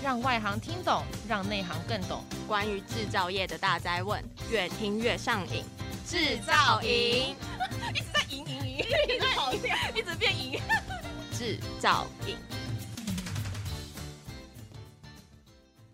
[0.00, 2.22] 让外行听懂，让内行更懂。
[2.46, 5.64] 关于制造业的大灾问，越听越上瘾。
[6.06, 7.34] 制造营
[7.92, 10.60] 一直在赢赢赢，一直跑掉，一直变赢。
[11.36, 12.36] 制造营。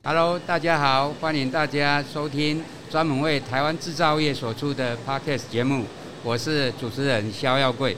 [0.05, 5.87] Hello，大家好，欢迎大家收听专门为台湾制造业所出的 Podcast 节目，
[6.23, 7.97] 我是主持人肖耀贵。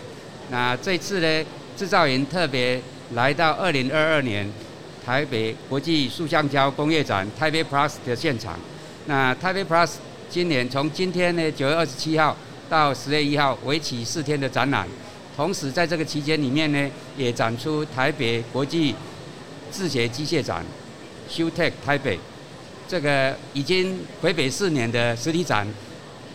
[0.50, 1.46] 那这次呢，
[1.77, 2.80] 制造营特别
[3.12, 4.48] 来到二零二二年。
[5.07, 8.59] 台北国际塑橡胶工业展 Taipei Plus 的现场，
[9.06, 9.92] 那 Taipei Plus
[10.29, 12.37] 今年从今天呢九月二十七号
[12.69, 14.88] 到十月一号，为期四天的展览。
[15.37, 18.96] 同时在这个期间里面呢，也展出台北国际
[19.70, 20.65] 制鞋机械展
[21.30, 22.18] Shoetech 台北，
[22.88, 25.65] 这个已经回北四年的实体展，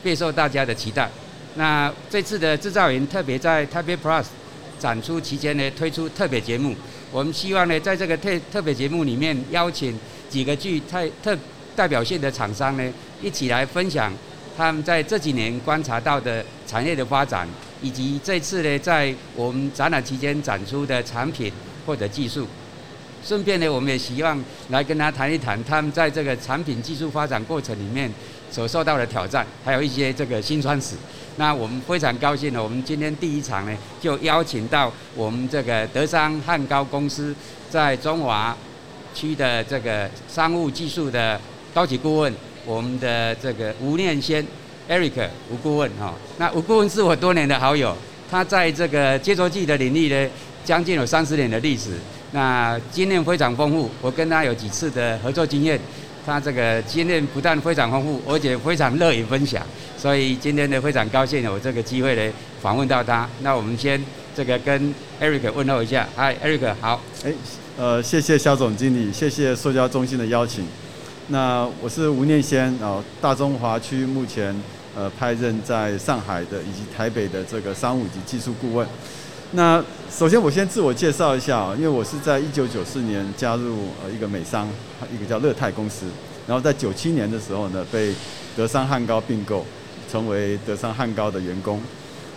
[0.02, 1.10] 备受大家的期待。
[1.56, 4.28] 那这次的制造营特别在 Taipei Plus
[4.80, 6.74] 展出期间呢，推出特别节目。
[7.12, 11.38] 我们希望呢，在这个特特别节目里面，邀请几个具特特
[11.76, 14.14] 代表性的厂商呢，一起来分享
[14.56, 17.46] 他们在这几年观察到的产业的发展，
[17.82, 21.52] 以及这次呢，在我们展览期间展出的产品
[21.86, 22.48] 或者技术。
[23.24, 28.10] 顺便呢，我们也希望来跟他谈一谈他们在这个产品技术发展过程里面
[28.50, 30.96] 所受到的挑战，还有一些这个辛酸史。
[31.38, 37.34] 那我们非常高兴呢，我们今天第一场呢，就邀请到我们这个德商汉高公司
[37.70, 38.56] 在中华
[39.14, 41.40] 区的这个商务技术的
[41.74, 42.34] 高级顾问，
[42.66, 44.46] 我们的这个吴念先
[44.90, 46.14] Eric 吴顾问哈。
[46.38, 47.96] 那吴顾问是我多年的好友，
[48.30, 50.30] 他在这个接着剂的领域呢，
[50.66, 51.92] 将近有三十年的历史，
[52.34, 53.90] 那经验非常丰富。
[54.02, 55.80] 我跟他有几次的合作经验。
[56.26, 59.66] 他这个经验不但非常丰富，而且非常乐于分享，
[59.98, 63.28] 所以今天呢非常高兴有这个机会呢访问到他。
[63.42, 64.04] 那我们先
[64.36, 67.02] 这个跟 Eric 问候一下，嗨，Eric 好。
[67.26, 67.34] 哎，
[67.78, 70.66] 呃，谢谢肖总经理，谢谢塑胶中心的邀请。
[71.28, 74.56] 那我是吴念先啊，大中华区目前
[74.96, 78.88] 呃派任在上海的以及台北的这个商务及技术顾问。
[79.54, 84.66] 那首先我先自我介绍一下啊，因为我是在一九九四年加入呃一个美商，
[85.14, 86.06] 一个叫乐泰公司，
[86.48, 88.14] 然后在九七年的时候呢，被
[88.56, 89.66] 德商汉高并购，
[90.10, 91.82] 成为德商汉高的员工。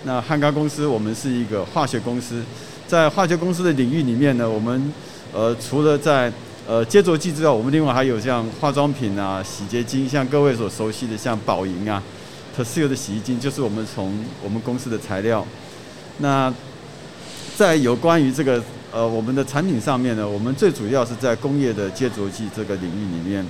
[0.03, 2.43] 那汉高公司我们是一个化学公司，
[2.89, 4.93] 在化学公司的领域里面呢，我们
[5.33, 6.33] 呃除了在
[6.67, 12.03] 呃接着剂之外，我们另外还有像化妆品啊、洗洁精，像各位所熟悉的像宝盈啊、
[12.59, 15.47] Persil 的洗衣精，就是我们从我们公司的材料。
[16.19, 16.53] 那
[17.57, 18.61] 在有关于这个
[18.93, 23.47] 呃我们的产品上面呢，我们最主要是在工业的接着剂这个领域里面。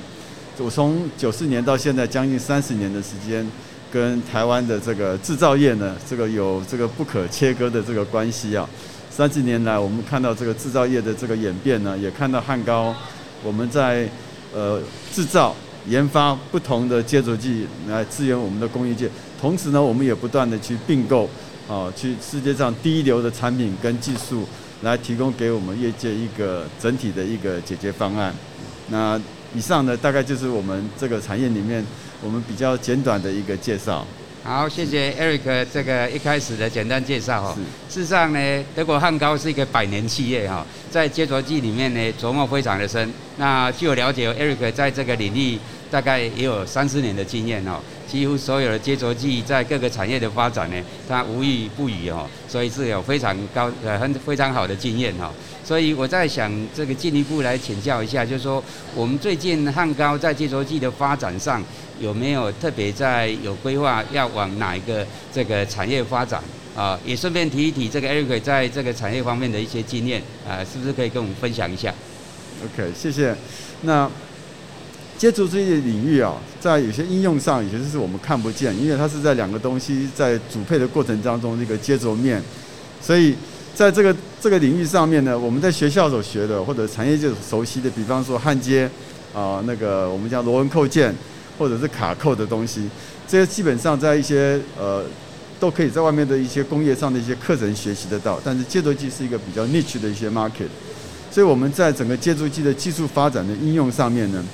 [0.59, 3.47] 我从九四年到现在将近三十年的时间，
[3.91, 8.69] 跟台湾的这个制造业呢，这个有这个不可切割的这个关系啊。
[9.10, 12.94] 三十年来，我们看到这个制造业的这个演变呢，也看到汉高
[13.42, 14.06] 我们在
[14.54, 14.78] 呃
[15.15, 15.56] 制造
[15.88, 19.09] 研发不同的接着剂来支援我们的工业界，
[19.41, 21.26] 同时呢，我们也不断的去并购。
[21.69, 24.47] 啊，去世界上第一流的产品跟技术，
[24.83, 28.35] 来提供给我们业界一个整体的一个解决方案。
[28.89, 29.21] 那
[29.55, 31.83] 以上呢，大概就是我们这个产业里面
[32.23, 34.07] 我们比较简短的一个介绍。
[34.43, 37.57] 好，谢谢 Eric 这个一开始的简单介绍哈。
[37.89, 43.11] 事实上呢，德国汉高是一个百年企业哈，在接着剂里面呢琢磨非常的深。
[43.39, 45.59] 那据我了解，Eric 在这个领域
[45.91, 47.81] 大概也有三十年的经验哦。
[48.06, 50.77] 几乎所有的接着剂在各个产业的发展呢，
[51.09, 55.33] 他无一不语哦，所以是有非常高呃很非常好的经验哈。
[55.65, 58.62] 所以我在想这个进一步来请教一下，就是说
[58.95, 61.62] 我们最近汉高在接着剂的发展上。
[62.01, 66.43] 有没有特别在有规划要往哪一个这个产业发展
[66.75, 66.99] 啊？
[67.06, 71.95] 也顺便提一提这个 Eric 在这个产业方面的一些经验啊，是不是可以跟我们分享一下
[72.65, 73.33] ？OK，谢谢。
[73.83, 74.11] 那
[75.25, 82.43] 接触这些领域啊，在有些应用上，有些是我们看不见，因为它是在两个东西在组配的过程当中那个接着面，
[83.01, 83.34] 所以
[83.75, 88.87] 在这个这个领域上面呢，我们在学校所学的或者产业界所熟悉的，比方说焊接
[89.33, 91.15] 啊，那个我们叫螺纹扣件。
[91.57, 92.91] 或者是卡扣的东西，
[93.28, 95.04] 这些基本上在一些呃
[95.60, 98.41] 都可以在外面的一些工业上的一些课程学习得到。
[98.45, 100.66] 但是接着机是一个比较 niche 的一些 market，
[101.31, 104.45] 所以我们在整个接触机的技术发展的应用上面呢，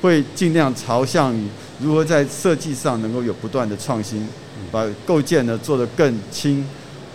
[0.00, 1.46] 会尽量朝向于
[1.80, 4.26] 如何在设计上能够有不断的创新，
[4.70, 6.66] 把构件呢做得更轻、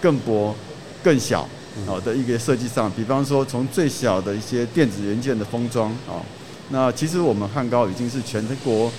[0.01, 0.55] 更薄、
[1.03, 1.47] 更小
[1.85, 2.91] 好的一个设计上。
[2.91, 6.21] 比方说从最小的一些电子元件的封装啊，
[6.69, 8.91] 那其实我们汉高已经是全国。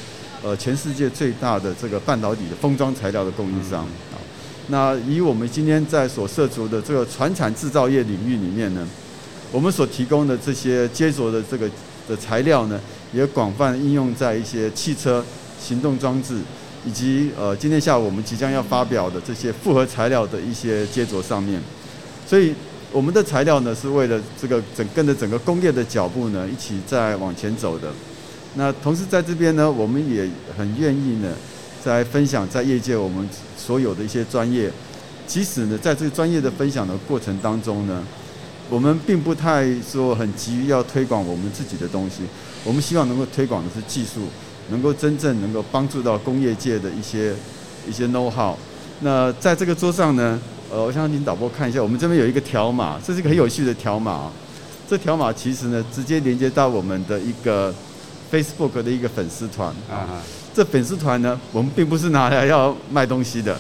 [0.43, 3.81] 呃，全世界最大的这个半导体的封装材料的供应商
[4.13, 4.21] 啊，
[4.69, 8.87] 那以我们今天在所涉足的这个传产制造业领域里面呢，
[9.51, 11.67] 我们所提供的这些接着的这个
[12.07, 12.79] 的材料呢，
[13.15, 15.25] 也广泛应用在一些汽车、
[15.61, 16.41] 行动装置，
[16.85, 21.61] 以及呃今天下午我们即将要发表的这些复合材料的一些接着上面。
[22.27, 22.53] 所以
[22.91, 27.89] 我们的材料呢，是为了这个整跟着整个工业的脚步呢，一起在往前走的。
[28.57, 31.33] 那同时在这边呢，我们也很愿意呢，
[31.83, 34.71] 在分享在业界我们所有的一些专业。
[35.27, 38.05] 即使呢，在这个专业的分享的过程当中呢，
[38.71, 42.23] 我们并不太说很急于要推广我们自己的东西。
[42.65, 44.23] 我们希望能够推广的是技术，
[44.71, 47.35] 能够真正能够帮助到工业界的一些
[47.87, 48.55] 一些 know how。
[49.01, 50.41] 那在这个桌上呢，
[50.71, 54.31] 呃，我想请导播看一下，我们这边有一个条码，这是一个很有趣的条码。
[54.89, 57.75] 这条码其实呢，直接连接到我们的一个
[58.33, 60.23] Facebook 的一个粉丝团啊。
[60.55, 63.59] 这粉丝团呢，我们并不是拿来要卖东西的，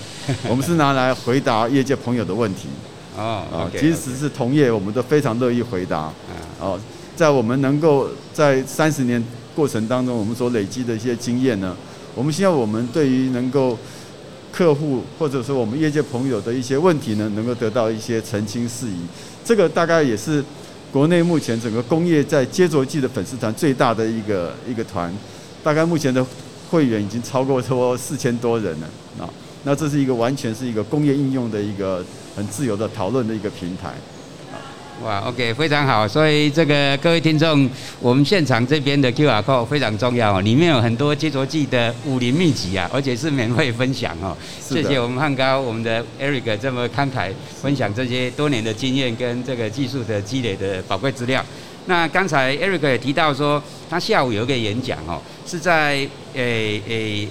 [0.48, 2.68] 我们是拿来回答业界朋友的问题。
[3.16, 6.12] 哦，啊，其实是同业，我们都非常乐意回答。
[6.60, 6.78] 哦，
[7.16, 9.22] 在我们能够在三十年
[9.54, 11.76] 过程当中，我们所累积的一些经验呢，
[12.14, 13.78] 我们希望我们对于能够
[14.52, 19.06] 客户或者说我们业界朋友的一些问题呢，能够得到一些澄清事宜。
[19.44, 20.44] 这个大概也是
[20.92, 25.12] 国内目前整个工业在接着剂的粉丝团最大的一个一个团，
[25.62, 26.24] 大概目前的。
[26.70, 28.86] 会员已经超过说四千多人了
[29.20, 29.30] 啊，
[29.62, 32.04] 那这是一个完全是一个工业应用的一个
[32.36, 33.92] 很自由的讨论的一个平台。
[35.02, 36.06] 哇，OK，非常好。
[36.06, 44.36] 所以这个各位听众，我们现场这边的 QR code 非常重要哦，里面有很多接着记的武林秘籍啊，而且是免费分享哦。
[44.60, 51.44] 谢谢我们汉高我们的 Eric 这么慷慨分享这些多年的经验跟这个技术的积累的宝贵资料。
[51.86, 53.60] 那刚才 Eric 也提到说，
[53.90, 57.28] 他下午有一个演讲哦，是在诶诶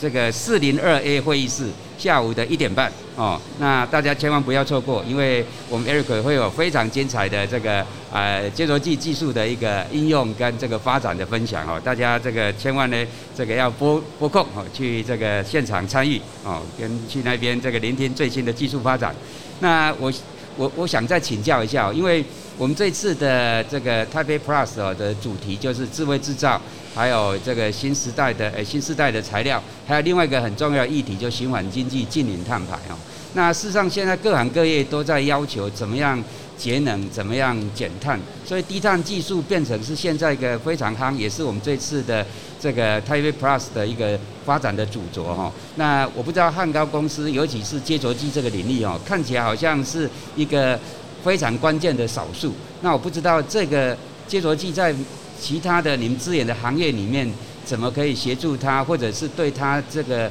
[0.00, 3.40] 这个四零二 A 会议室，下午的一点半哦。
[3.58, 11.80] 那大家千万不要错过，因为我们 Eric 会有非常精彩的这个呃接着剂技术的一个应用跟这个发展的分享哦。
[11.82, 13.06] 大家这个千万呢，
[13.36, 19.14] 这个要拨拨空哦，去这个现场参与哦，跟去那边这个聆听最新的技术发展。
[19.60, 20.12] 那我
[20.56, 22.24] 我我想再请教一下，因为。
[22.58, 26.58] 我们这次的这个台北 Plus 的主题就是智慧制造，
[26.94, 32.96] 还有这个新时代的呃新时代的材料，还有另外一个很重要议题，就循环经济净零碳排哦。
[33.34, 36.18] 那事实上现在各行各业都在要求怎么样
[36.56, 42.24] 节能，怎么样减碳，所以低碳技术变成是现在一个非常夯，也是我们这次的
[42.58, 45.52] 这个台北 Plus 的一个发展的主轴哈。
[45.74, 50.80] 那我不知道汉高公司，尤其是接轴机这个领域哦，看起来好像是一个。
[51.26, 52.52] 非常关键的少数，
[52.82, 54.94] 那我不知道这个接着剂在
[55.40, 57.28] 其他的你们资源的行业里面，
[57.64, 60.30] 怎么可以协助他，或者是对他这个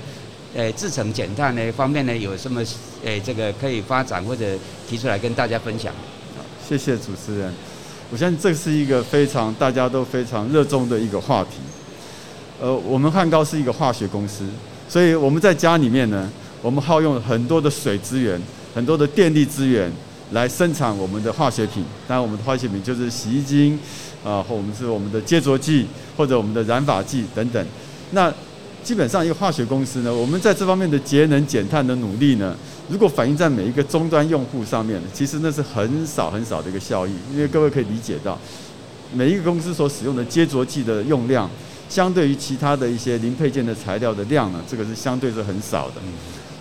[0.56, 2.64] 呃制成减碳呢方面呢，有什么
[3.04, 4.46] 呃这个可以发展或者
[4.90, 5.94] 提出来跟大家分享？
[6.66, 7.54] 谢谢主持人。
[8.10, 11.58] 我相信这是一个非常大家都非常热衷的一个话题。
[12.62, 14.46] 呃，我们汉高是一个化学公司，
[14.88, 16.32] 所以我们在家里面呢，
[16.62, 18.42] 我们耗用很多的水资源，
[18.74, 19.92] 很多的电力资源。
[20.32, 23.78] 来生产我们的化学品，当然我们的化学品就是洗衣精，
[24.24, 25.86] 啊，或我们是我们的接着剂，
[26.18, 27.64] 或者我们的染发剂等等。
[28.12, 28.34] 那
[28.84, 32.56] 基本上一个化学公司呢，我们在这方面的节能减碳的努力呢，
[32.90, 37.12] 如果反映在每一个终端用户上面，其实那是很少很少的一个效益。
[37.32, 38.38] 因为各位可以理解到，
[39.14, 41.48] 每一个公司所使用的接着剂的用量，
[41.88, 46.02] 相对于其他的一些零配件的材料的量呢，这个是相对是很少的。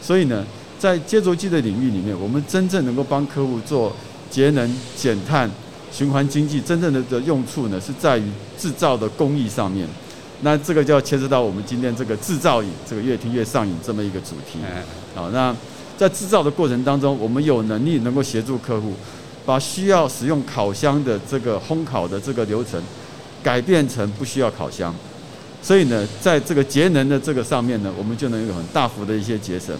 [0.02, 0.44] 所以呢。
[0.84, 3.90] 在接着机的领域里面，我们真正能够帮客户做
[4.30, 5.50] 节能减碳、
[5.90, 8.24] 循环经济，真正的的用处呢，是在于
[8.58, 9.88] 制造的工艺上面。
[10.42, 14.58] 那这个就要牵涉到我们今天这个制造瘾，这个越听越上瘾这么一个主题。
[15.14, 15.56] 好，那
[15.96, 18.92] 在制造的过程当中，我们有能力能够协助客户，
[19.46, 22.78] 把需要使用烤箱的这个烘烤的这个流程，
[23.42, 24.94] 改变成不需要烤箱。
[25.62, 29.74] 所以呢，在这个节能的这个上面呢，我们就能有很大幅的一些节省。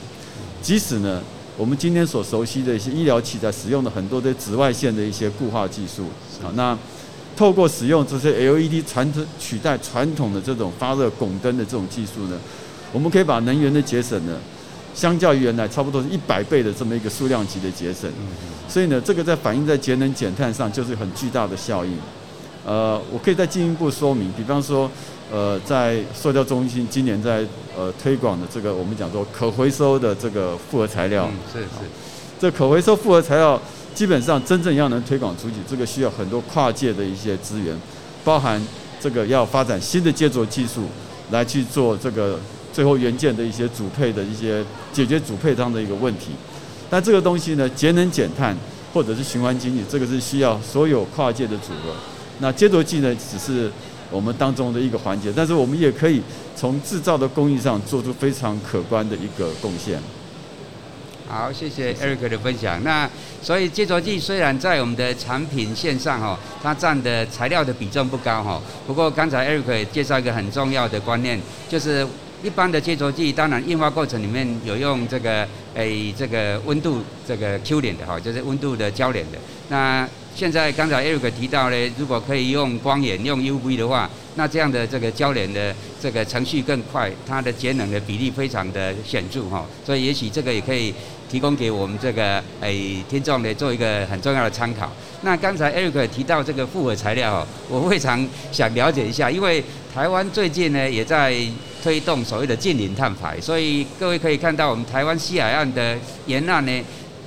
[0.64, 1.21] 即使呢，
[1.59, 6.04] 我们今天所熟悉的一些医疗器材使用的很多的紫外线的一些固化技术，
[6.42, 6.76] 啊，那
[7.37, 12.40] 透过使用这些 LED 传统取代传统的这种发热汞灯的这种技术呢，
[12.94, 14.38] 我们可以把能源的节省呢，
[14.94, 18.11] 相较于原来差不多是一百倍的这么一个数量级的节省。
[18.66, 21.92] 所以呢，这个在反映在节能减碳上就是很巨大的效应。
[22.64, 24.90] 呃，我可以再进一步说明，比方说。
[25.33, 27.44] 呃，在塑胶中心今年在
[27.76, 31.66] 呃推广的这个我们讲说可回收的这个复合材料，嗯、是是，
[32.38, 33.61] 这可回收复合材料
[33.94, 37.75] 基本上真正要能推广出去，这个需要很多跨界的一些资源，
[38.23, 38.62] 包含
[39.00, 40.83] 这个要发展新的接着技术
[41.30, 42.38] 来去做这个
[42.73, 46.33] 最后元件的一些组配的一些解决组配上的一个问题。
[46.90, 48.54] 但这个东西呢，节能减碳
[48.92, 52.13] 或者是循环经济，这个是需要所有跨界的组合。
[52.38, 53.71] 那接着剂呢，只是。
[54.11, 56.23] 我们当中的一个环节，但是我们也可以
[56.55, 59.99] 从制造的工艺上做出非常可观的一个贡献。
[61.26, 62.81] 好，谢谢 Eric 的分享。
[62.85, 63.11] 那
[63.43, 72.07] 所以接着剂虽然在我们的产品线上哈，它占的材料的比重不高哈，不过刚才 Eric 也介绍一个很重要的观念，就是
[72.45, 79.38] 一般的接着剂，当然印花过程里面有用这个诶、这个温度这个 Q 点的哈，就是温度的交点的。
[79.71, 90.93] 那现在刚才 Eric 提到呢，如果可以用光源用 UV 的话，那这样的这个焦点的这个程序更快，它的节能的比例非常的显著哈，所以也许这个也可以。
[91.26, 94.93] 提供给我们这个诶、听众呢，做一个很重要的参考。
[95.23, 101.35] 那刚才 Eric 提到这个复合材料，我非常想了解一下，因为台湾最近呢也在
[101.83, 106.85] 推动所谓的近零碳排，所以各位可以看到我们台湾西海岸的沿岸呢，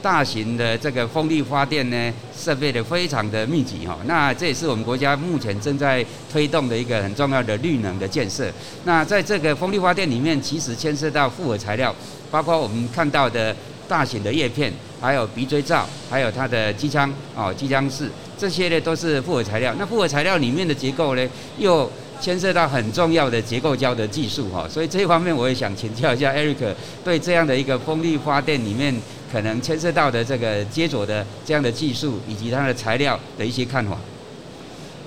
[0.08, 3.98] 大型的这个风力发电呢设备的非常的密集哈。
[4.06, 8.50] 那这也是我们国家目前正在推动的一个很重要的绿能的建设。
[8.86, 11.94] 那在这个风力发电里面，其实牵涉到复合材料，
[12.32, 13.54] 包括我们看到的。
[13.90, 19.74] 大型的叶片，还有鼻锥罩，还有它的机枪哦，机枪室，这些呢都是复合材料。
[19.80, 21.26] 那复合材料里面的结构呢，
[21.58, 24.68] 又牵涉到很重要的结构胶的技术哈。
[24.68, 28.94] 所以这一方面我也想请教一下 Eric，对这样的一个风力发电里面
[29.32, 33.98] 可能牵涉到的这个接着的这样的技术以及它的材料的一些看法。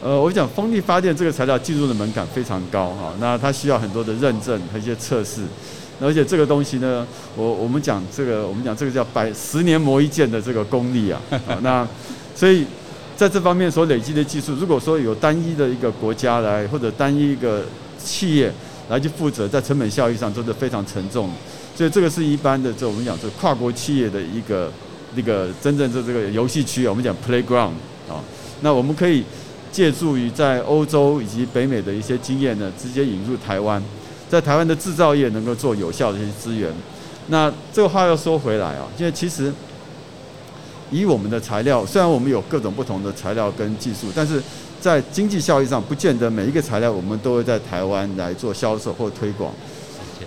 [0.03, 5.43] 呃，我讲风力发电这个材料进入的门槛非常高哈，那它需要很多的认证和一些测试。
[6.03, 11.21] 而且这个东西呢，我我们讲这个，我们讲这个叫百十年磨一剑的这个功力啊，
[11.61, 11.87] 那
[12.35, 12.65] 所以
[13.15, 17.63] 在这方面所累积的技术，如果说有单一的一个国家来或者单一一个
[18.03, 18.51] 企业
[18.89, 21.31] 来去负责，在成本效益上都是非常沉重，
[21.81, 24.71] 所以这个是一般的，这我们讲这跨国企业的一个
[25.15, 27.71] 那个真正的这个游戏区，我们讲 playground
[28.07, 28.21] 啊，
[28.61, 29.25] 那我们可以
[29.73, 33.83] 借助于在欧洲以及北美的一些经验呢，直接引入台湾。
[34.29, 36.71] 在台湾的制造业能够做有效的一些资源，
[37.29, 39.51] 那这个话要说回来啊，因为其实
[40.91, 44.43] 以我们的材料，虽然我们有各种不同的材料跟技术，但是
[44.83, 49.51] 在经济效益上，不见得每一个材料我们都会在台湾来做销售或推广。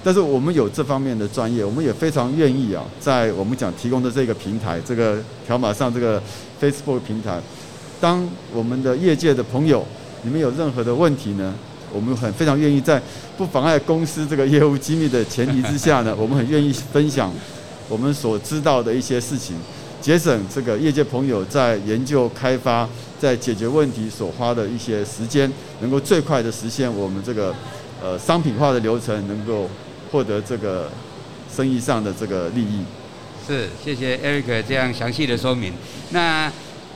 [0.04, 5.18] 但是我们有这方面的专业，我们也非常愿意啊，在我们讲提供的这个平台，这个
[5.48, 6.22] 条码上这个
[6.62, 7.40] Facebook 平台，
[8.02, 9.86] 当我们的业界的朋友，
[10.24, 11.54] 你们有任何的问题呢？
[11.94, 13.00] 我们很非常愿意在
[13.38, 17.32] 不妨碍公司这个业务机密的前提之下呢， 我们很愿意分享
[17.88, 19.56] 我们所知道的一些事情，
[20.02, 27.54] 节省这个业界朋友在研究开发、在解决问题所花的一些时间，能够最快的实现我们这个
[28.02, 29.70] 呃商品化的流程，能够
[30.14, 30.92] 获得这个
[31.52, 32.86] 生意上的这个利益。
[33.48, 35.74] 是，谢谢 Eric 这样详细的说明。
[36.12, 36.50] 那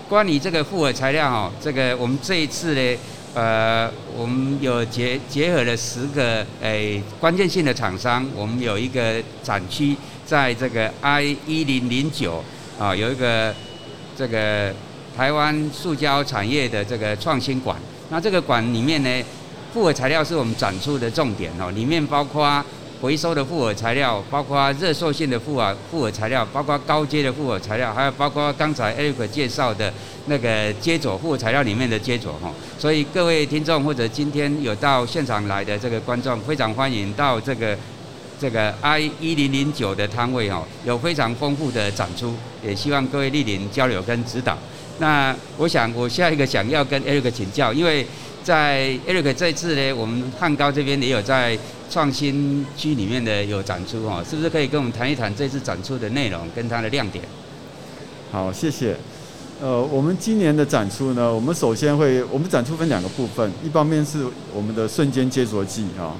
[0.08, 2.98] 关于这个复合材料哈，这个我们这一次呢。
[3.34, 9.96] 呃，我们有结结合了十个诶、关键性的厂商，我们有一个展区，
[10.26, 12.44] 在这个 I 一零零九
[12.80, 13.54] 啊，有一个
[14.18, 14.74] 这个
[15.16, 17.78] 台湾塑胶产业的这个创新馆。
[18.10, 19.24] 那这个馆里面呢，
[19.72, 22.64] 复合材料是我们展出的重点哦，里面包括。
[23.02, 29.94] 回收的复合材料，包括热塑性的复合复合材料，包括高阶的复合材料，还有包括刚才 Eric 介绍的
[30.26, 32.52] 那个接着复合材料里面的接着哈。
[32.80, 37.78] 所以各位听众或者今天有到现场来的这个观众，非常欢迎到这个
[38.40, 44.58] 这个 I 一零零九的摊位哈，有非常丰富的展出，也希望各位莅临交流跟指导。
[45.00, 48.06] 那我想我下一个想要跟 Eric 请教，因为
[48.48, 51.60] 在 Eric 这次呢，我们汉高这边也有在。
[51.90, 57.24] 创新区里面的有展出哈，是不是可以跟我们谈一谈这次展出的内容跟它的亮点？
[58.30, 58.98] 好，谢谢。
[59.62, 66.12] 呃，我们今年的展出呢，我们首先会，我们展出分两个部分，一方面是我们的瞬间接着剂啊。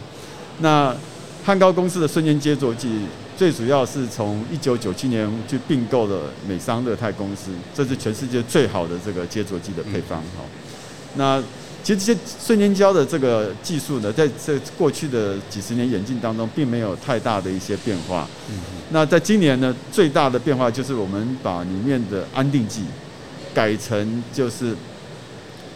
[0.60, 0.96] 那
[1.44, 3.02] 汉高公司的瞬间接着剂，
[3.36, 10.46] 最主要是从一九九七年去并购了美商乐泰公司，这是全世界最好的这个接着剂的配方哈。
[11.16, 11.44] 那
[11.84, 18.28] 其实这些瞬间胶的这个技术呢，在这过去的几十年演进当中，并没有太大的一些变化。
[18.50, 18.58] 嗯。
[18.90, 22.82] 那在今年呢，最大的变化就是我们把里面的安定剂
[23.54, 24.76] 改成就是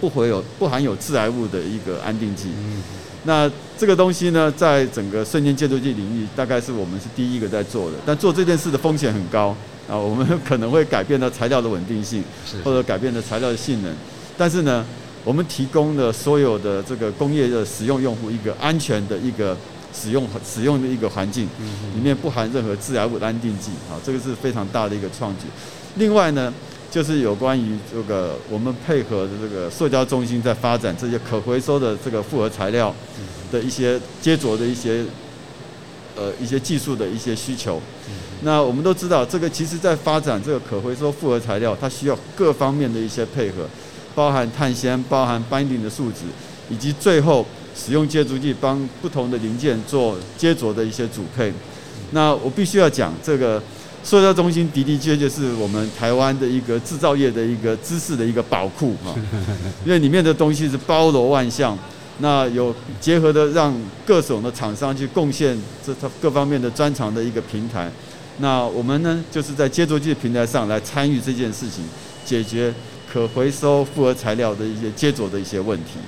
[0.02, 2.50] 不会有不含有致癌物的一个安定剂。
[2.58, 2.84] 嗯。
[3.24, 7.98] 那这个东西呢，在整个瞬间接着剂领域，大概是我们是第一个在做的。
[8.06, 9.56] 但做这件事的风险很高
[9.88, 12.22] 啊，我们 可能会改变到材料的稳定性，
[12.66, 13.96] 或者改变的材料的性能。
[14.38, 14.86] 但是呢。
[15.24, 19.56] 我们提供了所有的这个工业的使用用户一个安全的一个
[19.94, 21.48] 使用使用的一个环境，
[21.96, 25.46] 里面不含任何致癌物的安定剂，啊，这个是非常大的一个创举。
[25.96, 26.54] 另外呢，
[26.90, 32.96] 就是有关于这个我们配合的这个塑胶中心在发展这些可回收的这个复合材料
[33.52, 35.04] 的一些接着的一些
[36.16, 37.80] 呃一些技术的一些需求。
[38.44, 43.68] 那我们都知道，这个其实在发展这个可回收复合材料，它需要各方面的一些配合，
[44.16, 46.22] 包含碳纤、包含 binding 的树脂，
[46.70, 51.54] 以及最后使用接触剂帮不同的零件做接着的一些组配。
[52.12, 53.62] 那我必须要讲这个。
[54.04, 59.14] 塑胶中心的的确确是我们台湾的一个制造业的一个知识的一个宝库 啊，
[59.86, 61.78] 因为里面的东西是包罗万象，
[62.18, 63.72] 那有结合的让
[64.04, 67.92] 各种的厂商去贡献这它各方面的专长的一个平台，
[68.40, 71.84] 那我们呢就是在接触剂平台上来参与这件事情，
[72.26, 72.74] 解决
[73.12, 76.00] 可回收复合材料的一些接着的一些问题。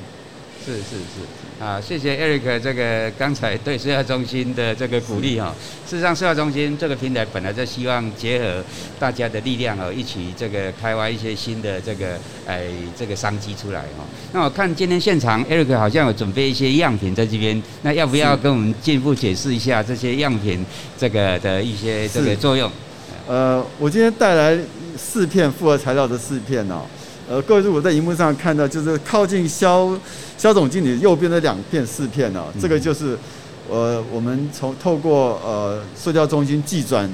[0.66, 1.64] 是是是。
[1.64, 5.54] 啊，谢谢 Eric 这个刚才对社交中心的这个鼓励哈。
[5.86, 8.64] 事实上，社交中心这个平台本来就希望结合
[9.00, 12.18] 大家的力量哦，一起这个开发一些新的这个
[12.48, 12.68] 哎
[12.98, 14.06] 这个商机出来哈。
[14.32, 20.66] 那我看今天现场 Eric 好像有准备一些样品在这边，那要不要跟我们进一步解释一下这些样品
[20.98, 22.72] 这个的一些这个作用？
[23.28, 24.58] 呃，我今天带来
[24.98, 26.82] 四片复合材料的四片哦。
[27.30, 29.98] 呃，各位如果在荧幕上看到，就是靠近肖
[30.38, 33.18] 肖总经理右边的两片四片哦，这个就是
[33.70, 37.10] 呃我们从透过呃塑胶中心寄转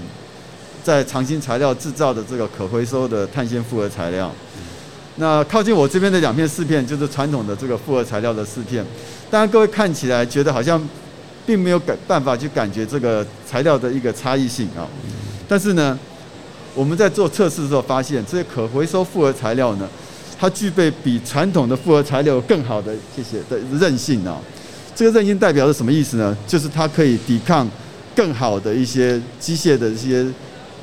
[0.83, 4.31] 在长兴材料制造的这个可回收的碳纤复合材料。
[5.17, 8.83] 那靠近我这边的两片四片，就是传统的这个复合材料的四片。
[9.29, 10.81] 当然，各位看起来觉得好像
[11.45, 14.89] 并没有感办法去感觉这个材料的一个差异性啊，
[15.47, 15.99] 但是呢。
[16.75, 19.87] 我们在做测试的时候发现，这些可回收复合材料呢，
[20.39, 24.39] 它具备比传统的复合材料更好的这些的韧性啊。
[24.95, 26.37] 这个韧性代表着什么意思呢？
[26.47, 27.69] 就是它可以抵抗
[28.15, 30.25] 更好的一些机械的一些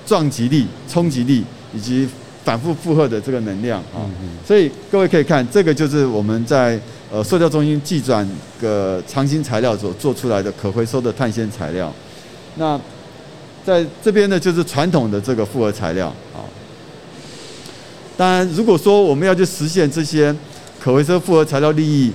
[0.06, 2.08] 撞击力、冲击力以及
[2.44, 4.08] 反复负荷的这个能量啊。
[4.46, 6.80] 所以各位可以看，这个就是我们在
[7.12, 8.26] 呃塑胶中心寄转
[8.60, 11.92] 个长兴材料所做出来的可回收的碳纤材料。
[12.56, 12.80] 那
[13.66, 16.38] 在这边呢，就是传统的这个复合材料啊。
[18.16, 20.32] 当然，如果说我们要去实现这些
[20.80, 22.12] 可回收复合材料利益，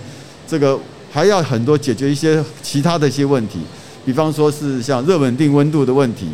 [0.47, 0.79] 这个
[1.11, 3.59] 还要很多解决一些其他的一些问题，
[4.05, 6.29] 比方说是像热稳定温度的问题，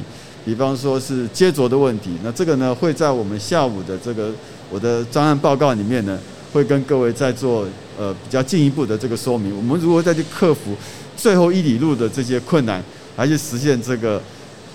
[0.45, 2.11] 比方说是接着的问题。
[2.23, 4.31] 那这个呢，会在我们下午的这个
[4.69, 6.19] 我的专案报告里面呢，
[6.53, 9.57] 会跟各位再做呃比较进一步的这个说明。
[9.57, 10.77] 我们如何再去克服
[11.17, 12.83] 最后一里路的这些困难，
[13.15, 14.21] 来去实现这个。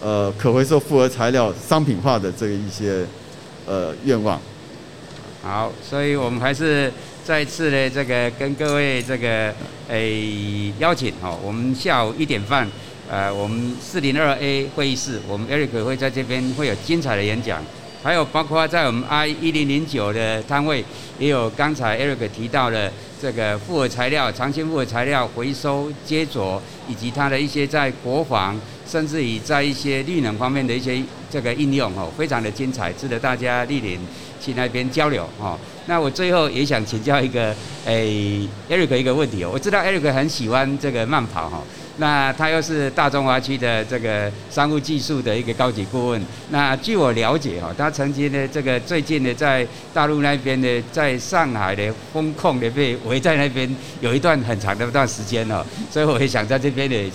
[0.03, 3.07] 呃，可回收复合材料商品化的这一些
[3.67, 4.41] 呃愿望。
[5.41, 6.93] 好，所以我们还是
[7.25, 9.55] 再次的这个跟各位这个
[9.88, 12.69] 诶、邀请哈，我们下午一点半，
[13.09, 17.62] 呃，我们四零二 A 会议室，我们 Eric 会在这边会有精彩的演讲，
[18.03, 20.85] 还有包括在我们 I 一零零九的摊位，
[21.21, 28.61] 也有刚才 Eric 提到的这个复合材料、长兴复合材料回收接着，以及它的一些在国防。
[28.92, 33.98] 甚至于在一些绿能方面的一些这个应用哦，非常的精彩，值得大家莅临
[34.38, 35.59] 去那边交流哦。
[35.87, 39.50] 那我最后也想请教一个诶，Eric 一个问题哦。
[39.50, 41.62] 我知道 Eric 很喜欢这个慢跑哈，
[41.96, 46.22] 那他又是大中华区的这个商务技术的一个高级顾问。
[46.50, 57.11] 那据我了解哈，他曾经呢这个最近呢在大陆那边呢，在上海的风控呢被围在那边有一段很长的一段时间哦，所以我也想在这边呢。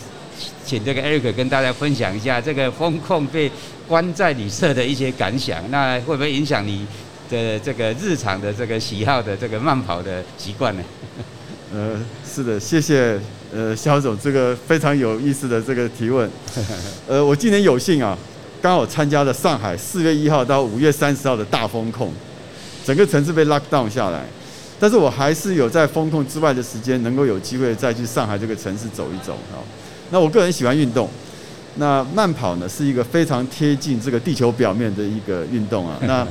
[0.65, 3.52] 请这个 Eric 跟大家分享一下这个风控被
[3.88, 6.86] 关在旅社的一些感想，那会不会影响你
[7.30, 10.84] 的这个日常的这个喜好的这个慢跑的习惯呢？
[11.73, 13.19] 呃，是的，谢谢
[13.54, 16.30] 呃肖总这个非常有意思的这个提问。
[17.08, 18.17] 呃，我今年有幸啊，
[18.62, 22.12] 刚好参加了上海四月一号到五月三十号的大风控，
[22.86, 24.23] 整个城市被 lock down 下来，
[24.80, 29.60] 但是我还是有在风控之外的时间，能够有机会再去上海这个城市走一走啊。
[30.10, 31.10] 那我个人喜欢运动，
[31.76, 35.98] 那慢跑呢是一个非常贴近这个地球表面的一个运动啊。
[36.08, 36.26] 那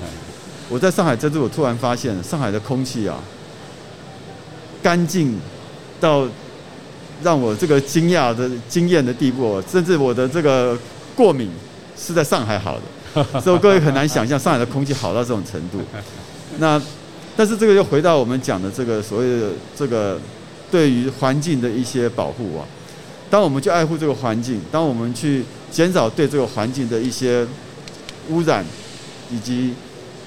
[0.69, 3.19] 我在上海这次，我突然发现上海的空气啊，
[4.83, 5.39] 干净
[6.01, 6.27] 到
[7.23, 10.77] 让我这个惊讶的惊艳的地步，甚至我的这个
[11.15, 11.51] 过敏
[11.97, 12.79] 是在上海好
[13.15, 15.81] 的， 所以各位很难想象上海的空气好到这种程度。
[16.59, 16.81] 那
[17.37, 20.19] 但是这个又回到我们讲的这个所谓的这个
[20.71, 22.65] 对于环境的一些保护啊。
[23.29, 27.47] 当我们去爱护这个环境，当我们去减少对这个环境的一些
[28.29, 28.65] 污染
[29.31, 29.75] 以及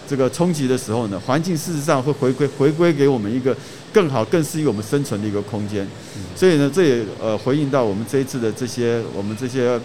[0.07, 3.55] 这个冲击的时候呢，环境事实上会回归回归给我们一个
[3.93, 5.87] 更好、更适宜我们生存的一个空间。
[6.35, 9.79] 所以呢，这也呃回应到我们这一次的这些我们这些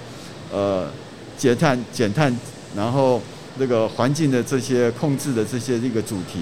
[0.52, 0.88] 呃
[1.38, 2.36] 减碳减碳，
[2.76, 3.20] 然后
[3.58, 6.40] 这个环境的这些控制的这些一个主题。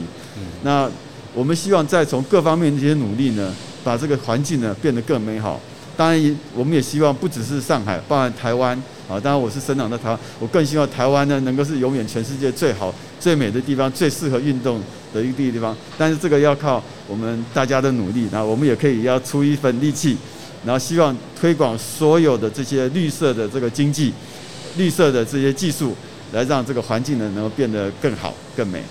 [0.62, 0.88] 那
[1.34, 3.54] 我们希望再从各方面这些努力呢，
[3.84, 5.60] 把这个环境呢变得更美好。
[5.96, 8.76] 当然，我们也希望不只是上海，包含台湾
[9.08, 9.20] 啊。
[9.20, 14.80] 当然，我是生长在台湾，我更希望台湾呢能够是永远全世界最好、最美的地方，最适合运动
[15.12, 15.76] 的一个地方。
[15.98, 20.16] 但是这个要靠我们大家的努力，那我们也可以要出一份力气，
[20.64, 24.12] 然后希望推广所有的这些绿色的这个经济、
[24.76, 25.94] 绿色的这些技术，
[26.32, 28.82] 来让这个环境呢能够变得更好、更美。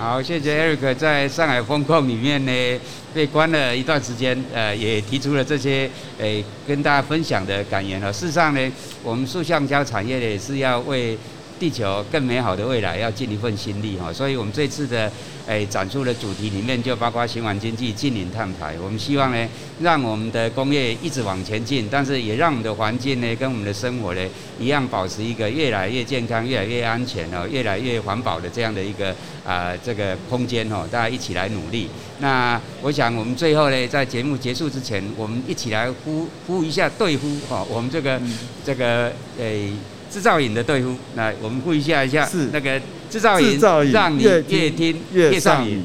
[0.00, 2.80] 好，谢谢 Eric 在上海风控里面呢，
[3.12, 8.12] 被关了一段时间，呃，也提出了这些，诶，跟大家分享的感言了。
[8.12, 11.18] 事实上呢，我们塑橡胶产业呢也是要为
[11.58, 15.10] 地球更美好的未来要尽一份心力哈，所以我们这次的
[15.48, 18.76] 诶展出的主题里面就包括循环经济、净零碳排。
[18.78, 19.48] 我们希望呢，
[19.80, 24.20] 让我们的工业一直往前进，但是也让我们的环境呢跟我们的生活呢
[24.60, 31.88] 一样保持一个越来越健康、越来越安全哦、越来越环保的这样的一个啊这个空间哦，大家一起来努力。
[32.18, 38.20] 那我想我们最后呢，在节目结束之前，我们一起来呼呼一下对呼哦，我们这个
[38.62, 39.72] 这个诶。
[40.10, 45.82] 制造瘾的队呼，那我们呼一下一下，是那个制造瘾，让你越听越上瘾。